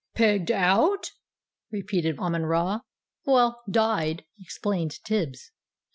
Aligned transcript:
"Pegged 0.15 0.49
out?" 0.49 1.11
repeated 1.69 2.17
Amon 2.17 2.47
Ra. 2.47 2.79
"Well, 3.23 3.61
died," 3.69 4.25
explained 4.39 4.97
Tibbs. 5.03 5.51